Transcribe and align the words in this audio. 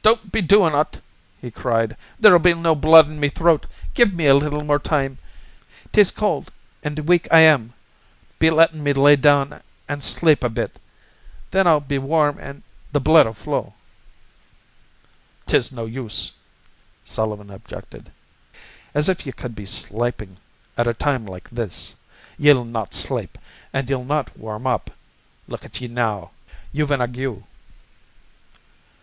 "Don't 0.00 0.32
be 0.32 0.40
doin' 0.40 0.74
ut," 0.74 1.02
he 1.38 1.50
cried. 1.50 1.98
"There'll 2.18 2.38
be 2.38 2.54
no 2.54 2.74
blood 2.74 3.06
in 3.06 3.20
me 3.20 3.28
throat. 3.28 3.66
Give 3.92 4.14
me 4.14 4.24
a 4.26 4.32
little 4.34 4.78
time. 4.80 5.18
'Tis 5.92 6.10
cold 6.10 6.50
an' 6.82 6.94
weak 7.04 7.28
I 7.30 7.40
am. 7.40 7.74
Be 8.38 8.48
lettin' 8.48 8.82
me 8.82 8.94
lay 8.94 9.14
down 9.14 9.60
an' 9.90 10.00
slape 10.00 10.42
a 10.42 10.48
bit. 10.48 10.78
Then 11.50 11.66
I'll 11.66 11.80
be 11.80 11.98
warm 11.98 12.38
an' 12.40 12.62
the 12.92 13.00
blood'll 13.02 13.34
flow." 13.34 13.74
"'Tis 15.46 15.70
no 15.70 15.84
use," 15.84 16.32
Sullivan 17.04 17.50
objected. 17.50 18.10
"As 18.94 19.10
if 19.10 19.26
ye 19.26 19.32
cud 19.32 19.54
be 19.54 19.66
slapin' 19.66 20.38
at 20.78 20.86
a 20.86 20.94
time 20.94 21.26
like 21.26 21.50
this. 21.50 21.94
Ye'll 22.38 22.64
not 22.64 22.94
slape, 22.94 23.36
and 23.70 23.90
ye'll 23.90 24.02
not 24.04 24.34
warm 24.34 24.66
up. 24.66 24.92
Look 25.46 25.66
at 25.66 25.78
ye 25.78 25.88
now. 25.88 26.30
You've 26.72 26.90
an 26.90 27.02
ague." 27.02 27.44